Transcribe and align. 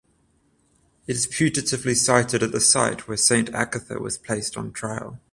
It 1.05 1.15
is 1.15 1.27
putatively 1.27 1.95
sited 1.95 2.41
at 2.41 2.51
the 2.51 2.59
site 2.59 3.07
where 3.07 3.15
Saint 3.17 3.49
Agatha 3.53 3.99
was 3.99 4.17
placed 4.17 4.57
on 4.57 4.71
trial. 4.71 5.19